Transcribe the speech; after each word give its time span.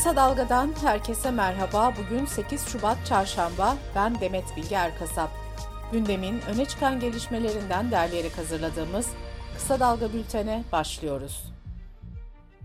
Kısa 0.00 0.16
Dalga'dan 0.16 0.74
herkese 0.82 1.30
merhaba. 1.30 1.92
Bugün 1.98 2.26
8 2.26 2.66
Şubat 2.68 3.06
Çarşamba. 3.06 3.76
Ben 3.94 4.20
Demet 4.20 4.44
Bilge 4.56 4.74
Erkasap. 4.74 5.30
Gündemin 5.92 6.40
öne 6.54 6.64
çıkan 6.64 7.00
gelişmelerinden 7.00 7.90
derleyerek 7.90 8.38
hazırladığımız 8.38 9.08
Kısa 9.54 9.80
Dalga 9.80 10.12
bültene 10.12 10.64
başlıyoruz. 10.72 11.44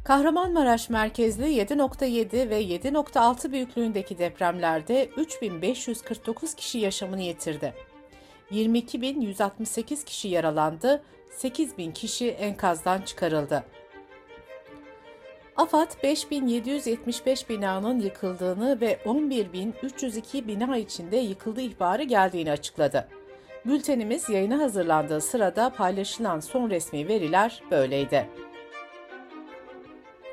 Kahramanmaraş 0.03 0.89
merkezli 0.89 1.45
7.7 1.45 2.49
ve 2.49 2.63
7.6 2.63 3.51
büyüklüğündeki 3.51 4.17
depremlerde 4.17 5.09
3549 5.17 6.53
kişi 6.55 6.79
yaşamını 6.79 7.21
yitirdi. 7.21 7.73
22.168 8.51 10.05
kişi 10.05 10.27
yaralandı, 10.27 11.03
8.000 11.37 11.93
kişi 11.93 12.29
enkazdan 12.29 13.01
çıkarıldı. 13.01 13.63
AFAD 15.57 16.03
5775 16.03 17.49
binanın 17.49 17.99
yıkıldığını 17.99 18.81
ve 18.81 18.99
11302 19.05 20.47
bina 20.47 20.77
içinde 20.77 21.17
yıkıldı 21.17 21.61
ihbarı 21.61 22.03
geldiğini 22.03 22.51
açıkladı. 22.51 23.07
Bültenimiz 23.65 24.29
yayına 24.29 24.59
hazırlandığı 24.59 25.21
sırada 25.21 25.69
paylaşılan 25.69 26.39
son 26.39 26.69
resmi 26.69 27.07
veriler 27.07 27.63
böyleydi. 27.71 28.29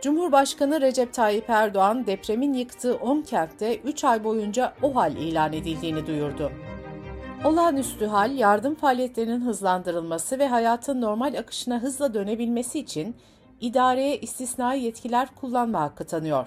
Cumhurbaşkanı 0.03 0.81
Recep 0.81 1.13
Tayyip 1.13 1.51
Erdoğan 1.51 2.07
depremin 2.07 2.53
yıktığı 2.53 2.95
10 2.95 3.23
kentte 3.23 3.77
3 3.77 4.05
ay 4.05 4.25
boyunca 4.25 4.73
OHAL 4.83 5.17
ilan 5.17 5.53
edildiğini 5.53 6.07
duyurdu. 6.07 6.53
Olağanüstü 7.45 8.07
hal, 8.07 8.39
yardım 8.39 8.75
faaliyetlerinin 8.75 9.41
hızlandırılması 9.41 10.39
ve 10.39 10.49
hayatın 10.49 11.01
normal 11.01 11.35
akışına 11.39 11.83
hızla 11.83 12.15
dönebilmesi 12.15 12.79
için 12.79 13.17
idareye 13.63 14.21
istisnai 14.21 14.83
yetkiler 14.83 15.29
kullanma 15.41 15.81
hakkı 15.81 16.05
tanıyor. 16.05 16.47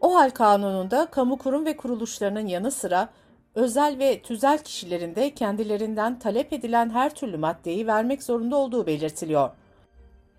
O 0.00 0.14
hal 0.14 0.30
kanununda 0.30 1.06
kamu 1.06 1.38
kurum 1.38 1.64
ve 1.64 1.76
kuruluşlarının 1.76 2.46
yanı 2.46 2.70
sıra 2.70 3.08
özel 3.54 3.98
ve 3.98 4.22
tüzel 4.22 4.58
kişilerin 4.58 5.14
de 5.14 5.34
kendilerinden 5.34 6.18
talep 6.18 6.52
edilen 6.52 6.90
her 6.90 7.14
türlü 7.14 7.36
maddeyi 7.36 7.86
vermek 7.86 8.22
zorunda 8.22 8.56
olduğu 8.56 8.86
belirtiliyor. 8.86 9.50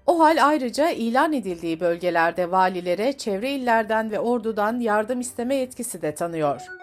O 0.07 0.19
hal 0.19 0.47
ayrıca 0.47 0.89
ilan 0.89 1.33
edildiği 1.33 1.79
bölgelerde 1.79 2.51
valilere 2.51 3.13
çevre 3.13 3.51
illerden 3.51 4.11
ve 4.11 4.19
ordudan 4.19 4.79
yardım 4.79 5.19
isteme 5.19 5.55
yetkisi 5.55 6.01
de 6.01 6.15
tanıyor. 6.15 6.82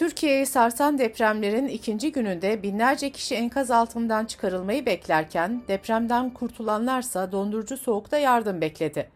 Türkiye'yi 0.00 0.46
sarsan 0.46 0.98
depremlerin 0.98 1.68
ikinci 1.68 2.12
gününde 2.12 2.62
binlerce 2.62 3.10
kişi 3.10 3.34
enkaz 3.34 3.70
altından 3.70 4.24
çıkarılmayı 4.24 4.86
beklerken 4.86 5.62
depremden 5.68 6.30
kurtulanlarsa 6.30 7.32
dondurucu 7.32 7.76
soğukta 7.76 8.18
yardım 8.18 8.60
bekledi. 8.60 9.10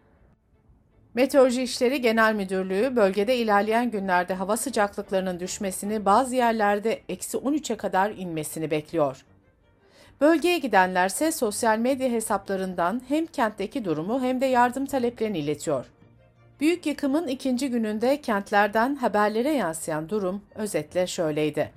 Meteoroloji 1.13 1.63
İşleri 1.63 2.01
Genel 2.01 2.35
Müdürlüğü 2.35 2.95
bölgede 2.95 3.37
ilerleyen 3.37 3.91
günlerde 3.91 4.33
hava 4.33 4.57
sıcaklıklarının 4.57 5.39
düşmesini 5.39 6.05
bazı 6.05 6.35
yerlerde 6.35 7.01
eksi 7.09 7.37
13'e 7.37 7.77
kadar 7.77 8.11
inmesini 8.11 8.71
bekliyor. 8.71 9.25
Bölgeye 10.21 10.57
gidenlerse 10.57 11.31
sosyal 11.31 11.77
medya 11.77 12.09
hesaplarından 12.09 13.01
hem 13.07 13.25
kentteki 13.25 13.85
durumu 13.85 14.21
hem 14.21 14.41
de 14.41 14.45
yardım 14.45 14.85
taleplerini 14.85 15.37
iletiyor. 15.37 15.85
Büyük 16.59 16.85
yıkımın 16.85 17.27
ikinci 17.27 17.69
gününde 17.69 18.21
kentlerden 18.21 18.95
haberlere 18.95 19.51
yansıyan 19.51 20.09
durum 20.09 20.41
özetle 20.55 21.07
şöyleydi. 21.07 21.71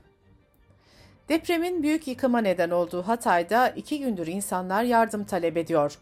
Depremin 1.28 1.82
büyük 1.82 2.08
yıkıma 2.08 2.40
neden 2.40 2.70
olduğu 2.70 3.02
Hatay'da 3.02 3.68
iki 3.68 4.00
gündür 4.00 4.26
insanlar 4.26 4.82
yardım 4.82 5.24
talep 5.24 5.56
ediyor. 5.56 5.98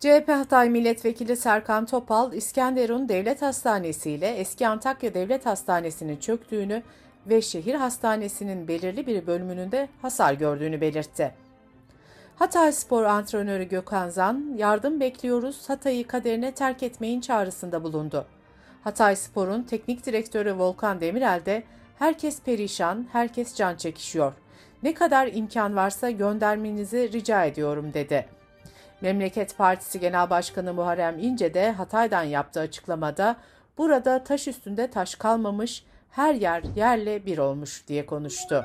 CHP 0.00 0.28
Hatay 0.28 0.70
Milletvekili 0.70 1.36
Serkan 1.36 1.86
Topal, 1.86 2.32
İskenderun 2.32 3.08
Devlet 3.08 3.42
Hastanesi 3.42 4.10
ile 4.10 4.28
eski 4.28 4.68
Antakya 4.68 5.14
Devlet 5.14 5.46
Hastanesi'nin 5.46 6.16
çöktüğünü 6.16 6.82
ve 7.26 7.42
şehir 7.42 7.74
hastanesinin 7.74 8.68
belirli 8.68 9.06
bir 9.06 9.26
bölümünün 9.26 9.72
de 9.72 9.88
hasar 10.02 10.34
gördüğünü 10.34 10.80
belirtti. 10.80 11.34
Hatay 12.40 12.72
Spor 12.72 13.04
antrenörü 13.04 13.64
Gökhan 13.64 14.08
Zan, 14.08 14.54
yardım 14.56 15.00
bekliyoruz, 15.00 15.68
Hatay'ı 15.68 16.06
kaderine 16.06 16.52
terk 16.52 16.82
etmeyin 16.82 17.20
çağrısında 17.20 17.82
bulundu. 17.82 18.26
Hatay 18.84 19.16
Spor'un 19.16 19.62
teknik 19.62 20.06
direktörü 20.06 20.58
Volkan 20.58 21.00
Demirel 21.00 21.40
de 21.46 21.62
herkes 21.98 22.42
perişan, 22.42 23.06
herkes 23.12 23.54
can 23.54 23.76
çekişiyor. 23.76 24.32
Ne 24.82 24.94
kadar 24.94 25.26
imkan 25.26 25.76
varsa 25.76 26.10
göndermenizi 26.10 27.12
rica 27.12 27.44
ediyorum 27.44 27.94
dedi. 27.94 28.26
Memleket 29.00 29.56
Partisi 29.56 30.00
Genel 30.00 30.30
Başkanı 30.30 30.74
Muharrem 30.74 31.18
İnce 31.18 31.54
de 31.54 31.72
Hatay'dan 31.72 32.24
yaptığı 32.24 32.60
açıklamada 32.60 33.36
burada 33.78 34.24
taş 34.24 34.48
üstünde 34.48 34.90
taş 34.90 35.14
kalmamış, 35.14 35.84
her 36.10 36.34
yer 36.34 36.62
yerle 36.76 37.26
bir 37.26 37.38
olmuş 37.38 37.88
diye 37.88 38.06
konuştu. 38.06 38.64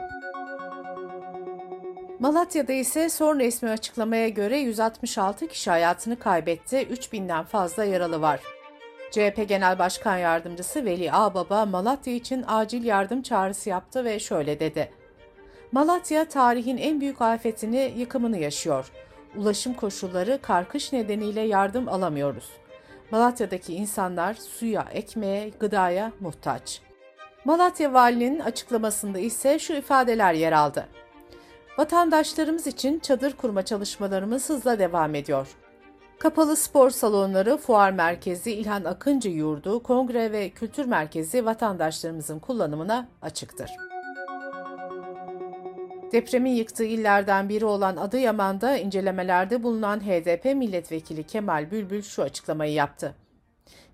Malatya'da 2.20 2.74
ise 2.74 3.10
son 3.10 3.40
resmi 3.40 3.70
açıklamaya 3.70 4.30
göre 4.30 4.58
166 4.58 5.48
kişi 5.48 5.70
hayatını 5.70 6.20
kaybetti, 6.20 6.76
3000'den 6.78 7.44
fazla 7.44 7.86
yaralı 7.86 8.22
var. 8.22 8.40
CHP 9.12 9.46
Genel 9.48 9.80
Başkan 9.80 10.18
Yardımcısı 10.18 10.86
Veli 10.86 11.12
Ağbaba 11.12 11.66
Malatya 11.66 12.14
için 12.14 12.46
acil 12.48 12.84
yardım 12.84 13.22
çağrısı 13.22 13.70
yaptı 13.70 14.06
ve 14.06 14.20
şöyle 14.20 14.60
dedi. 14.60 14.92
Malatya 15.72 16.26
tarihin 16.26 16.78
en 16.78 17.02
büyük 17.02 17.22
afetini, 17.22 17.94
yıkımını 17.98 18.38
yaşıyor. 18.38 18.92
Ulaşım 19.38 19.74
koşulları 19.74 20.40
karkış 20.42 20.94
nedeniyle 20.94 21.42
yardım 21.42 21.90
alamıyoruz. 21.90 22.50
Malatya'daki 23.12 23.76
insanlar 23.76 24.34
suya, 24.34 24.88
ekmeğe, 24.92 25.50
gıdaya 25.50 26.12
muhtaç. 26.20 26.82
Malatya 27.46 27.94
Valinin 27.94 28.40
açıklamasında 28.40 29.20
ise 29.20 29.60
şu 29.60 29.74
ifadeler 29.74 30.34
yer 30.34 30.52
aldı. 30.52 30.88
Vatandaşlarımız 31.78 32.68
için 32.68 33.00
çadır 33.00 33.34
kurma 33.34 33.66
çalışmalarımız 33.66 34.50
hızla 34.50 34.80
devam 34.80 35.16
ediyor. 35.16 35.48
Kapalı 36.20 36.56
spor 36.56 36.90
salonları, 36.90 37.58
fuar 37.58 37.92
merkezi, 37.92 38.52
İlhan 38.52 38.84
Akıncı 38.84 39.30
Yurdu, 39.30 39.84
kongre 39.84 40.32
ve 40.32 40.50
kültür 40.50 40.86
merkezi 40.86 41.46
vatandaşlarımızın 41.46 42.40
kullanımına 42.40 43.08
açıktır. 43.22 43.72
Depremin 46.12 46.52
yıktığı 46.52 46.84
illerden 46.84 47.50
biri 47.50 47.66
olan 47.66 47.98
Adıyaman'da 47.98 48.78
incelemelerde 48.78 49.64
bulunan 49.64 50.00
HDP 50.00 50.46
milletvekili 50.46 51.24
Kemal 51.24 51.72
Bülbül 51.72 52.02
şu 52.02 52.24
açıklamayı 52.24 52.74
yaptı. 52.74 53.16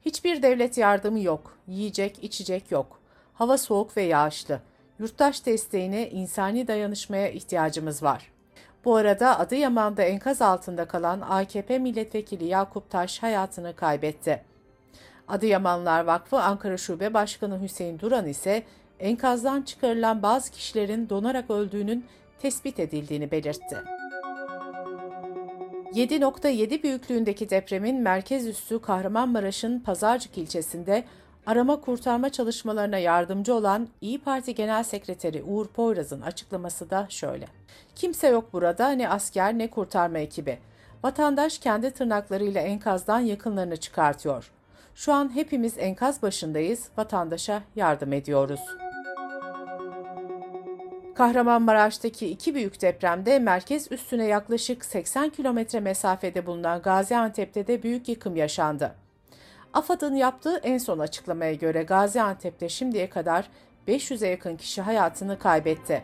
Hiçbir 0.05 0.43
devlet 0.43 0.77
yardımı 0.77 1.19
yok, 1.19 1.57
yiyecek, 1.67 2.23
içecek 2.23 2.71
yok. 2.71 2.99
Hava 3.33 3.57
soğuk 3.57 3.97
ve 3.97 4.01
yağışlı. 4.01 4.59
Yurttaş 5.01 5.45
desteğine, 5.45 6.09
insani 6.09 6.67
dayanışmaya 6.67 7.29
ihtiyacımız 7.29 8.03
var. 8.03 8.31
Bu 8.85 8.95
arada 8.95 9.39
Adıyaman'da 9.39 10.03
enkaz 10.03 10.41
altında 10.41 10.85
kalan 10.85 11.21
AKP 11.21 11.79
milletvekili 11.79 12.45
Yakup 12.45 12.89
Taş 12.89 13.23
hayatını 13.23 13.75
kaybetti. 13.75 14.43
Adıyamanlar 15.27 16.03
Vakfı 16.03 16.39
Ankara 16.39 16.77
Şube 16.77 17.13
Başkanı 17.13 17.61
Hüseyin 17.61 17.99
Duran 17.99 18.27
ise 18.27 18.63
enkazdan 18.99 19.61
çıkarılan 19.61 20.23
bazı 20.23 20.51
kişilerin 20.51 21.09
donarak 21.09 21.49
öldüğünün 21.49 22.05
tespit 22.39 22.79
edildiğini 22.79 23.31
belirtti. 23.31 23.77
7.7 25.93 26.83
büyüklüğündeki 26.83 27.49
depremin 27.49 28.01
merkez 28.01 28.47
üssü 28.47 28.81
Kahramanmaraş'ın 28.81 29.79
Pazarcık 29.79 30.37
ilçesinde 30.37 31.03
arama 31.45 31.81
kurtarma 31.81 32.29
çalışmalarına 32.29 32.97
yardımcı 32.97 33.53
olan 33.53 33.87
İyi 34.01 34.21
Parti 34.21 34.55
Genel 34.55 34.83
Sekreteri 34.83 35.43
Uğur 35.43 35.67
Poyraz'ın 35.67 36.21
açıklaması 36.21 36.89
da 36.89 37.05
şöyle. 37.09 37.47
Kimse 37.95 38.27
yok 38.27 38.53
burada 38.53 38.89
ne 38.91 39.09
asker 39.09 39.57
ne 39.57 39.69
kurtarma 39.69 40.17
ekibi. 40.17 40.59
Vatandaş 41.03 41.59
kendi 41.59 41.91
tırnaklarıyla 41.91 42.61
enkazdan 42.61 43.19
yakınlarını 43.19 43.77
çıkartıyor. 43.77 44.51
Şu 44.95 45.13
an 45.13 45.35
hepimiz 45.35 45.77
enkaz 45.77 46.21
başındayız, 46.21 46.89
vatandaşa 46.97 47.63
yardım 47.75 48.13
ediyoruz. 48.13 48.61
Kahramanmaraş'taki 51.15 52.27
iki 52.27 52.55
büyük 52.55 52.81
depremde 52.81 53.39
merkez 53.39 53.91
üstüne 53.91 54.25
yaklaşık 54.25 54.85
80 54.85 55.29
kilometre 55.29 55.79
mesafede 55.79 56.45
bulunan 56.45 56.81
Gaziantep'te 56.81 57.67
de 57.67 57.83
büyük 57.83 58.09
yıkım 58.09 58.35
yaşandı. 58.35 59.00
AFAD'ın 59.73 60.15
yaptığı 60.15 60.57
en 60.57 60.77
son 60.77 60.99
açıklamaya 60.99 61.53
göre 61.53 61.83
Gaziantep'te 61.83 62.69
şimdiye 62.69 63.09
kadar 63.09 63.49
500'e 63.87 64.27
yakın 64.27 64.57
kişi 64.57 64.81
hayatını 64.81 65.39
kaybetti. 65.39 66.03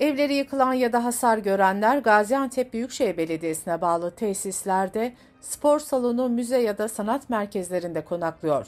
Evleri 0.00 0.34
yıkılan 0.34 0.72
ya 0.72 0.92
da 0.92 1.04
hasar 1.04 1.38
görenler 1.38 1.98
Gaziantep 1.98 2.72
Büyükşehir 2.72 3.16
Belediyesi'ne 3.16 3.80
bağlı 3.80 4.10
tesislerde, 4.10 5.14
spor 5.40 5.78
salonu, 5.78 6.28
müze 6.28 6.58
ya 6.58 6.78
da 6.78 6.88
sanat 6.88 7.30
merkezlerinde 7.30 8.04
konaklıyor. 8.04 8.66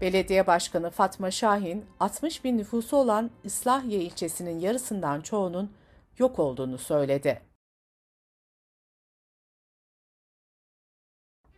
Belediye 0.00 0.46
Başkanı 0.46 0.90
Fatma 0.90 1.30
Şahin, 1.30 1.84
60 2.00 2.44
bin 2.44 2.58
nüfusu 2.58 2.96
olan 2.96 3.30
İslahiye 3.44 4.00
ilçesinin 4.00 4.60
yarısından 4.60 5.20
çoğunun 5.20 5.70
yok 6.18 6.38
olduğunu 6.38 6.78
söyledi. 6.78 7.47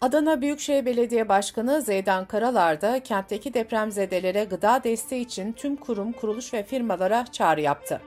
Adana 0.02 0.40
Büyükşehir 0.40 0.86
Belediye 0.86 1.28
Başkanı 1.28 1.82
Zeydan 1.82 2.24
Karalar 2.24 2.80
da 2.80 3.02
kentteki 3.02 3.54
depremzedelere 3.54 4.44
gıda 4.44 4.84
desteği 4.84 5.24
için 5.24 5.52
tüm 5.52 5.76
kurum, 5.76 6.12
kuruluş 6.12 6.54
ve 6.54 6.62
firmalara 6.62 7.26
çağrı 7.32 7.60
yaptı. 7.60 8.00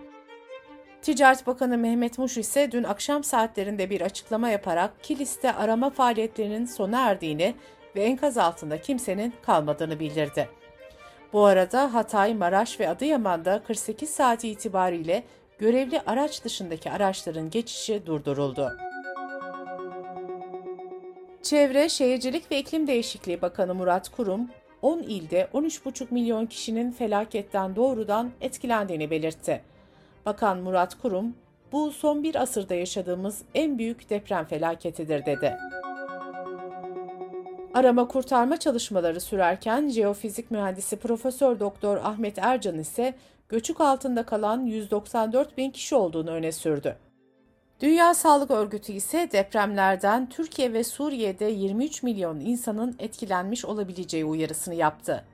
Ticaret 1.02 1.48
Bakanı 1.48 1.78
Mehmet 1.78 2.18
Muş 2.18 2.38
ise 2.38 2.72
dün 2.72 2.84
akşam 2.84 3.24
saatlerinde 3.24 3.90
bir 3.90 4.02
açıklama 4.02 4.50
yaparak 4.50 5.04
Kilis'te 5.04 5.54
arama 5.54 5.90
faaliyetlerinin 5.90 6.66
sona 6.66 7.10
erdiğini 7.10 7.56
ve 7.96 8.04
enkaz 8.04 8.38
altında 8.38 8.82
kimsenin 8.82 9.34
kalmadığını 9.42 10.00
bildirdi. 10.00 10.50
Bu 11.34 11.46
arada 11.46 11.94
Hatay, 11.94 12.34
Maraş 12.34 12.80
ve 12.80 12.90
Adıyaman'da 12.90 13.64
48 13.64 14.10
saat 14.10 14.44
itibariyle 14.44 15.24
görevli 15.60 16.02
araç 16.02 16.44
dışındaki 16.44 16.92
araçların 16.92 17.50
geçişi 17.50 18.06
durduruldu. 18.06 18.93
Çevre, 21.54 21.90
Şehircilik 21.90 22.52
ve 22.52 22.60
İklim 22.60 22.88
Değişikliği 22.88 23.42
Bakanı 23.42 23.76
Murat 23.76 24.10
Kurum, 24.10 24.50
10 24.82 25.00
ilde 25.00 25.48
13,5 25.54 26.08
milyon 26.12 26.46
kişinin 26.46 26.92
felaketten 26.92 27.76
doğrudan 27.76 28.32
etkilendiğini 28.42 29.12
belirtti. 29.12 29.62
Bakan 30.26 30.58
Murat 30.58 31.02
Kurum, 31.02 31.36
bu 31.72 31.92
son 31.92 32.24
bir 32.24 32.36
asırda 32.36 32.76
yaşadığımız 32.76 33.42
en 33.56 33.78
büyük 33.78 34.10
deprem 34.10 34.46
felaketidir 34.46 35.26
dedi. 35.26 35.58
Arama 37.74 38.08
kurtarma 38.08 38.58
çalışmaları 38.58 39.22
sürerken 39.22 39.90
jeofizik 39.90 40.52
mühendisi 40.52 40.96
Profesör 40.96 41.60
Doktor 41.60 41.98
Ahmet 41.98 42.38
Ercan 42.38 42.80
ise 42.80 43.14
göçük 43.50 43.82
altında 43.82 44.26
kalan 44.26 44.66
194 44.66 45.58
bin 45.58 45.72
kişi 45.72 45.96
olduğunu 45.96 46.32
öne 46.32 46.52
sürdü. 46.52 46.98
Dünya 47.84 48.14
Sağlık 48.14 48.52
Örgütü 48.52 48.94
ise 48.94 49.30
depremlerden 49.32 50.30
Türkiye 50.30 50.74
ve 50.74 50.84
Suriye'de 50.84 51.46
23 51.46 52.04
milyon 52.04 52.40
insanın 52.40 52.96
etkilenmiş 53.00 53.66
olabileceği 53.66 54.26
uyarısını 54.26 54.76
yaptı. 54.76 55.26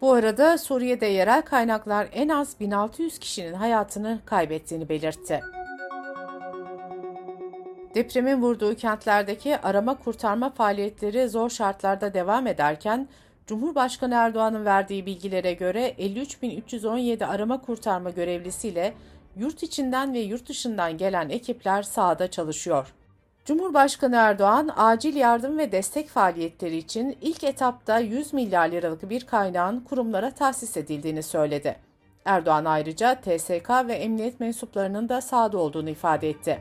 Bu 0.00 0.12
arada 0.12 0.58
Suriye'de 0.58 1.06
yerel 1.06 1.42
kaynaklar 1.42 2.08
en 2.12 2.28
az 2.28 2.60
1600 2.60 3.18
kişinin 3.18 3.52
hayatını 3.52 4.20
kaybettiğini 4.26 4.88
belirtti. 4.88 5.40
Depremin 7.94 8.42
vurduğu 8.42 8.74
kentlerdeki 8.74 9.58
arama 9.58 9.98
kurtarma 9.98 10.50
faaliyetleri 10.50 11.28
zor 11.28 11.50
şartlarda 11.50 12.14
devam 12.14 12.46
ederken, 12.46 13.08
Cumhurbaşkanı 13.46 14.14
Erdoğan'ın 14.14 14.64
verdiği 14.64 15.06
bilgilere 15.06 15.52
göre 15.52 15.94
53.317 15.98 17.26
arama 17.26 17.60
kurtarma 17.60 18.10
görevlisiyle 18.10 18.94
yurt 19.38 19.62
içinden 19.62 20.14
ve 20.14 20.18
yurt 20.18 20.48
dışından 20.48 20.98
gelen 20.98 21.28
ekipler 21.28 21.82
sahada 21.82 22.30
çalışıyor. 22.30 22.94
Cumhurbaşkanı 23.44 24.16
Erdoğan, 24.16 24.70
acil 24.76 25.16
yardım 25.16 25.58
ve 25.58 25.72
destek 25.72 26.08
faaliyetleri 26.08 26.76
için 26.76 27.18
ilk 27.20 27.44
etapta 27.44 27.98
100 27.98 28.32
milyar 28.32 28.68
liralık 28.68 29.10
bir 29.10 29.26
kaynağın 29.26 29.80
kurumlara 29.80 30.30
tahsis 30.30 30.76
edildiğini 30.76 31.22
söyledi. 31.22 31.76
Erdoğan 32.24 32.64
ayrıca 32.64 33.14
TSK 33.14 33.70
ve 33.86 33.94
emniyet 33.94 34.40
mensuplarının 34.40 35.08
da 35.08 35.20
sahada 35.20 35.58
olduğunu 35.58 35.90
ifade 35.90 36.28
etti. 36.28 36.60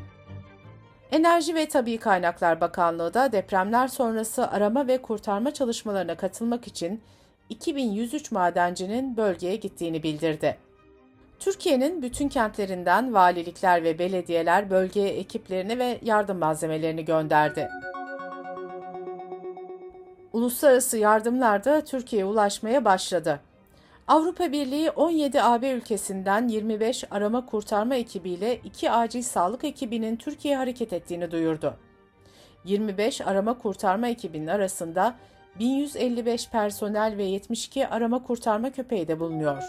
Enerji 1.12 1.56
ve 1.56 1.68
Tabi 1.68 1.98
Kaynaklar 1.98 2.62
Bakanlığı 2.62 3.14
da 3.14 3.32
depremler 3.32 3.88
sonrası 3.88 4.52
arama 4.52 4.88
ve 4.88 5.02
kurtarma 5.02 5.54
çalışmalarına 5.54 6.18
katılmak 6.18 6.68
için 6.68 7.02
2103 7.50 8.32
madencinin 8.32 9.18
bölgeye 9.18 9.56
gittiğini 9.56 10.04
bildirdi. 10.04 10.67
Türkiye'nin 11.40 12.02
bütün 12.02 12.30
kentlerinden 12.30 13.14
valilikler 13.14 13.84
ve 13.84 14.00
belediyeler 14.00 14.70
bölgeye 14.70 15.10
ekiplerini 15.10 15.80
ve 15.80 16.00
yardım 16.02 16.38
malzemelerini 16.38 17.06
gönderdi. 17.06 17.70
Uluslararası 20.34 20.98
yardımlar 20.98 21.66
da 21.66 21.82
Türkiye'ye 21.82 22.26
ulaşmaya 22.26 22.86
başladı. 22.86 23.40
Avrupa 24.08 24.52
Birliği 24.52 24.92
17 24.92 25.42
AB 25.42 25.72
ülkesinden 25.72 26.48
25 26.48 27.04
arama 27.12 27.46
kurtarma 27.46 27.96
ekibiyle 27.96 28.58
2 28.58 28.92
acil 28.92 29.22
sağlık 29.22 29.64
ekibinin 29.64 30.16
Türkiye'ye 30.16 30.58
hareket 30.58 30.94
ettiğini 30.94 31.32
duyurdu. 31.32 31.74
25 32.66 33.22
arama 33.22 33.58
kurtarma 33.58 34.08
ekibinin 34.08 34.48
arasında 34.48 35.16
1155 35.60 36.50
personel 36.50 37.18
ve 37.18 37.24
72 37.24 37.88
arama 37.88 38.24
kurtarma 38.24 38.72
köpeği 38.72 39.08
de 39.08 39.20
bulunuyor. 39.20 39.64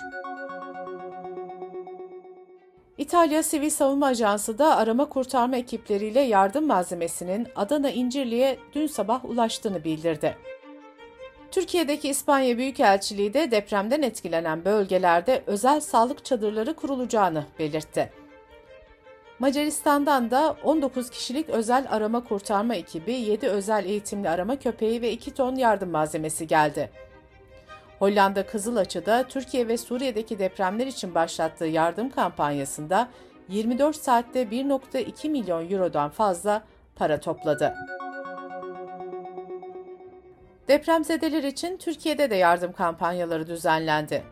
İtalya 2.98 3.42
Sivil 3.42 3.70
Savunma 3.70 4.06
Ajansı 4.06 4.58
da 4.58 4.76
arama 4.76 5.08
kurtarma 5.08 5.56
ekipleriyle 5.56 6.20
yardım 6.20 6.66
malzemesinin 6.66 7.48
Adana 7.56 7.90
İncirli'ye 7.90 8.58
dün 8.74 8.86
sabah 8.86 9.24
ulaştığını 9.24 9.84
bildirdi. 9.84 10.36
Türkiye'deki 11.50 12.08
İspanya 12.08 12.58
Büyükelçiliği 12.58 13.34
de 13.34 13.50
depremden 13.50 14.02
etkilenen 14.02 14.64
bölgelerde 14.64 15.42
özel 15.46 15.80
sağlık 15.80 16.24
çadırları 16.24 16.74
kurulacağını 16.74 17.44
belirtti. 17.58 18.12
Macaristan'dan 19.38 20.30
da 20.30 20.56
19 20.64 21.10
kişilik 21.10 21.48
özel 21.48 21.86
arama 21.90 22.24
kurtarma 22.24 22.74
ekibi, 22.74 23.12
7 23.12 23.48
özel 23.48 23.84
eğitimli 23.84 24.28
arama 24.28 24.58
köpeği 24.58 25.02
ve 25.02 25.12
2 25.12 25.34
ton 25.34 25.56
yardım 25.56 25.90
malzemesi 25.90 26.46
geldi. 26.46 26.90
Hollanda 27.98 28.46
Kızılaçı'da 28.46 29.22
Türkiye 29.22 29.68
ve 29.68 29.76
Suriye'deki 29.76 30.38
depremler 30.38 30.86
için 30.86 31.14
başlattığı 31.14 31.64
yardım 31.64 32.10
kampanyasında 32.10 33.08
24 33.48 33.96
saatte 33.96 34.42
1.2 34.42 35.28
milyon 35.28 35.70
eurodan 35.70 36.10
fazla 36.10 36.62
para 36.96 37.20
topladı. 37.20 37.74
Depremzedeler 40.68 41.42
için 41.42 41.76
Türkiye'de 41.76 42.30
de 42.30 42.34
yardım 42.34 42.72
kampanyaları 42.72 43.46
düzenlendi. 43.46 44.22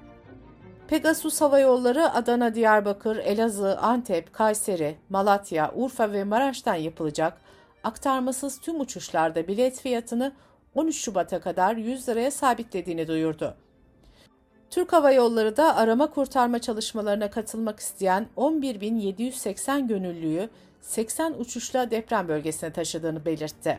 Pegasus 0.89 1.41
Hava 1.41 1.59
Yolları 1.59 2.11
Adana, 2.11 2.55
Diyarbakır, 2.55 3.17
Elazığ, 3.17 3.79
Antep, 3.79 4.33
Kayseri, 4.33 4.97
Malatya, 5.09 5.73
Urfa 5.75 6.13
ve 6.13 6.25
Maraş'tan 6.25 6.75
yapılacak 6.75 7.39
aktarmasız 7.85 8.61
tüm 8.61 8.81
uçuşlarda 8.81 9.49
bilet 9.49 9.81
fiyatını 9.81 10.33
13 10.77 10.97
Şubat'a 10.97 11.41
kadar 11.41 11.77
100 11.77 12.09
liraya 12.09 12.31
sabitlediğini 12.31 13.09
duyurdu. 13.09 13.55
Türk 14.71 14.93
Hava 14.93 15.13
Yolları 15.13 15.57
da 15.57 15.77
arama 15.77 16.11
kurtarma 16.11 16.59
çalışmalarına 16.59 17.31
katılmak 17.31 17.81
isteyen 17.81 18.27
11.780 18.37 19.87
gönüllüyü 19.89 20.49
80 20.81 21.35
uçuşla 21.39 21.91
deprem 21.91 22.29
bölgesine 22.29 22.73
taşıdığını 22.73 23.25
belirtti. 23.25 23.79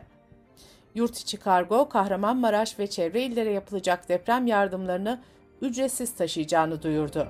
Yurt 0.94 1.18
içi 1.18 1.36
kargo, 1.36 1.88
Kahramanmaraş 1.88 2.78
ve 2.78 2.86
çevre 2.86 3.22
illere 3.22 3.50
yapılacak 3.50 4.08
deprem 4.08 4.46
yardımlarını 4.46 5.20
ücretsiz 5.62 6.14
taşıyacağını 6.14 6.82
duyurdu. 6.82 7.28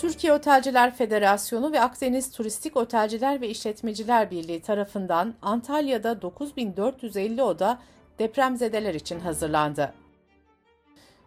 Türkiye 0.00 0.32
Otelciler 0.32 0.94
Federasyonu 0.94 1.72
ve 1.72 1.80
Akdeniz 1.80 2.30
Turistik 2.30 2.76
Otelciler 2.76 3.40
ve 3.40 3.48
İşletmeciler 3.48 4.30
Birliği 4.30 4.62
tarafından 4.62 5.34
Antalya'da 5.42 6.22
9450 6.22 7.42
oda 7.42 7.78
depremzedeler 8.18 8.94
için 8.94 9.20
hazırlandı. 9.20 9.92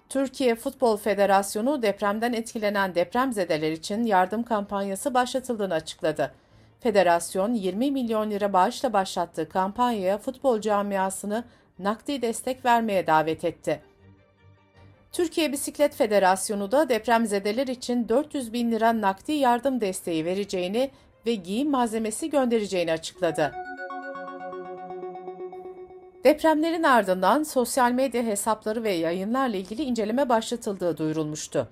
Türkiye 0.10 0.56
Futbol 0.56 0.98
Federasyonu 0.98 1.82
depremden 1.82 2.34
etkilenen 2.34 2.96
depremzedeler 2.96 3.72
için 3.72 4.04
yardım 4.04 4.44
kampanyası 4.44 5.14
başlatıldığını 5.14 5.74
açıkladı. 5.74 6.34
Federasyon 6.80 7.54
20 7.54 7.92
milyon 7.92 8.32
lira 8.32 8.54
bağışla 8.54 8.94
başlattığı 8.94 9.50
kampanyaya 9.50 10.18
futbol 10.18 10.62
camiasını 10.62 11.44
nakdi 11.80 12.22
destek 12.22 12.66
vermeye 12.66 13.08
davet 13.08 13.46
etti. 13.46 13.82
Türkiye 15.14 15.52
Bisiklet 15.52 15.96
Federasyonu 15.96 16.72
da 16.72 16.90
depremzedeler 16.90 17.68
için 17.68 18.10
400 18.10 18.54
bin 18.54 18.72
lira 18.72 19.02
nakdi 19.02 19.32
yardım 19.32 19.82
desteği 19.82 20.26
vereceğini 20.26 20.92
ve 21.26 21.36
giyim 21.36 21.70
malzemesi 21.70 22.30
göndereceğini 22.30 22.92
açıkladı. 22.92 23.52
Depremlerin 26.24 26.84
ardından 26.84 27.44
sosyal 27.44 27.92
medya 27.92 28.24
hesapları 28.24 28.84
ve 28.84 28.92
yayınlarla 28.92 29.58
ilgili 29.58 29.84
inceleme 29.84 30.30
başlatıldığı 30.30 30.98
duyurulmuştu. 30.98 31.68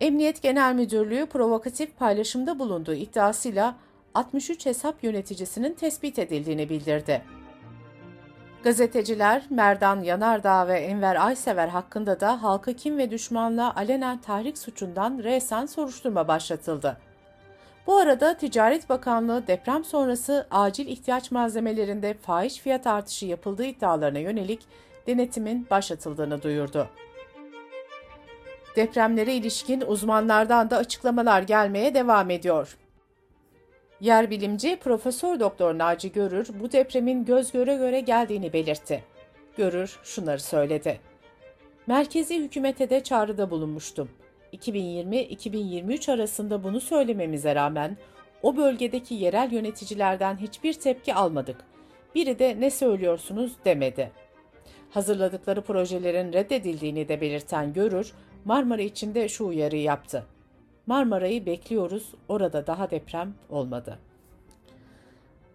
Emniyet 0.00 0.42
Genel 0.42 0.74
Müdürlüğü 0.74 1.26
provokatif 1.26 1.98
paylaşımda 1.98 2.58
bulunduğu 2.58 2.94
iddiasıyla 2.94 3.76
63 4.14 4.66
hesap 4.66 5.04
yöneticisinin 5.04 5.74
tespit 5.74 6.18
edildiğini 6.18 6.68
bildirdi. 6.68 7.22
Gazeteciler 8.64 9.42
Merdan 9.50 10.00
Yanardağ 10.00 10.68
ve 10.68 10.78
Enver 10.78 11.26
Aysever 11.26 11.68
hakkında 11.68 12.20
da 12.20 12.42
halka 12.42 12.72
kim 12.72 12.98
ve 12.98 13.10
düşmanlığa 13.10 13.74
alenen 13.74 14.20
tahrik 14.20 14.58
suçundan 14.58 15.18
resen 15.22 15.66
soruşturma 15.66 16.28
başlatıldı. 16.28 16.96
Bu 17.86 17.96
arada 17.96 18.36
Ticaret 18.36 18.88
Bakanlığı 18.88 19.46
deprem 19.46 19.84
sonrası 19.84 20.46
acil 20.50 20.86
ihtiyaç 20.86 21.30
malzemelerinde 21.30 22.14
fahiş 22.14 22.58
fiyat 22.58 22.86
artışı 22.86 23.26
yapıldığı 23.26 23.64
iddialarına 23.64 24.18
yönelik 24.18 24.60
denetimin 25.06 25.66
başlatıldığını 25.70 26.42
duyurdu. 26.42 26.88
Depremlere 28.76 29.34
ilişkin 29.34 29.80
uzmanlardan 29.80 30.70
da 30.70 30.76
açıklamalar 30.76 31.42
gelmeye 31.42 31.94
devam 31.94 32.30
ediyor. 32.30 32.76
Yer 34.00 34.30
bilimci 34.30 34.76
Profesör 34.76 35.40
Doktor 35.40 35.78
Naci 35.78 36.12
Görür 36.12 36.48
bu 36.60 36.72
depremin 36.72 37.24
göz 37.24 37.52
göre 37.52 37.76
göre 37.76 38.00
geldiğini 38.00 38.52
belirtti. 38.52 39.04
Görür 39.56 39.98
şunları 40.04 40.40
söyledi. 40.40 41.00
Merkezi 41.86 42.38
hükümete 42.38 42.90
de 42.90 43.02
çağrıda 43.02 43.50
bulunmuştum. 43.50 44.08
2020-2023 44.52 46.12
arasında 46.12 46.64
bunu 46.64 46.80
söylememize 46.80 47.54
rağmen 47.54 47.96
o 48.42 48.56
bölgedeki 48.56 49.14
yerel 49.14 49.52
yöneticilerden 49.52 50.36
hiçbir 50.36 50.72
tepki 50.72 51.14
almadık. 51.14 51.56
Biri 52.14 52.38
de 52.38 52.56
ne 52.60 52.70
söylüyorsunuz 52.70 53.52
demedi. 53.64 54.10
Hazırladıkları 54.90 55.62
projelerin 55.62 56.32
reddedildiğini 56.32 57.08
de 57.08 57.20
belirten 57.20 57.72
Görür, 57.72 58.12
Marmara 58.44 58.82
için 58.82 59.14
de 59.14 59.28
şu 59.28 59.46
uyarıyı 59.46 59.82
yaptı. 59.82 60.26
Marmara'yı 60.90 61.46
bekliyoruz, 61.46 62.12
orada 62.28 62.66
daha 62.66 62.90
deprem 62.90 63.34
olmadı. 63.50 63.98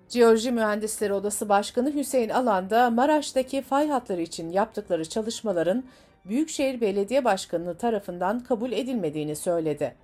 Jeoloji 0.10 0.52
Mühendisleri 0.52 1.14
Odası 1.14 1.50
Başkanı 1.50 1.94
Hüseyin 1.94 2.30
Alan 2.30 2.70
da 2.70 2.90
Maraş'taki 2.90 3.62
fay 3.62 3.88
hatları 3.88 4.22
için 4.22 4.52
yaptıkları 4.52 5.10
çalışmaların 5.10 5.84
Büyükşehir 6.26 6.82
Belediye 6.82 7.26
Başkanı 7.26 7.78
tarafından 7.78 8.40
kabul 8.40 8.72
edilmediğini 8.72 9.36
söyledi. 9.36 9.96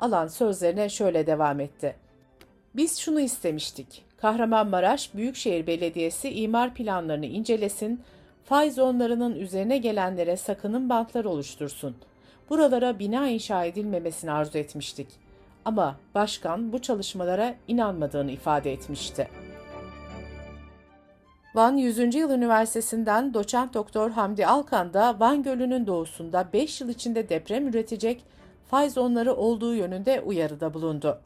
Alan 0.00 0.28
sözlerine 0.28 0.88
şöyle 0.88 1.26
devam 1.26 1.60
etti. 1.60 1.96
Biz 2.76 2.98
şunu 2.98 3.20
istemiştik. 3.20 4.04
Kahramanmaraş 4.16 5.14
Büyükşehir 5.14 5.66
Belediyesi 5.66 6.30
imar 6.30 6.74
planlarını 6.74 7.26
incelesin, 7.26 8.00
fay 8.44 8.70
zonlarının 8.70 9.34
üzerine 9.34 9.78
gelenlere 9.78 10.36
sakının 10.36 10.88
bantlar 10.88 11.24
oluştursun. 11.24 11.96
Buralara 12.50 12.98
bina 12.98 13.28
inşa 13.28 13.64
edilmemesini 13.64 14.32
arzu 14.32 14.58
etmiştik. 14.58 15.08
Ama 15.64 15.96
başkan 16.14 16.72
bu 16.72 16.82
çalışmalara 16.82 17.54
inanmadığını 17.68 18.30
ifade 18.30 18.72
etmişti. 18.72 19.28
Van 21.54 21.76
100. 21.76 22.14
Yıl 22.14 22.30
Üniversitesi'nden 22.30 23.34
doçent 23.34 23.74
doktor 23.74 24.10
Hamdi 24.10 24.46
Alkan 24.46 24.94
da 24.94 25.20
Van 25.20 25.42
Gölü'nün 25.42 25.86
doğusunda 25.86 26.48
5 26.52 26.80
yıl 26.80 26.88
içinde 26.88 27.28
deprem 27.28 27.68
üretecek 27.68 28.24
fay 28.70 28.90
zonları 28.90 29.34
olduğu 29.34 29.74
yönünde 29.74 30.20
uyarıda 30.20 30.74
bulundu. 30.74 31.20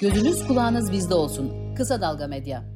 Gözünüz 0.00 0.46
kulağınız 0.46 0.92
bizde 0.92 1.14
olsun. 1.14 1.74
Kısa 1.76 2.00
Dalga 2.00 2.26
Medya. 2.26 2.75